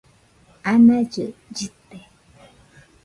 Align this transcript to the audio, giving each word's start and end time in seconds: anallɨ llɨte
anallɨ 0.71 1.23
llɨte 1.53 1.97